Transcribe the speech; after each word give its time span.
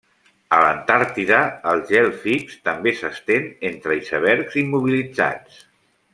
A 0.55 0.57
l'Antàrtida, 0.61 1.41
el 1.71 1.83
gel 1.91 2.09
fix 2.23 2.55
també 2.69 2.95
s'estén 3.03 3.45
entre 3.71 3.99
icebergs 4.01 4.59
immobilitzats. 4.65 5.63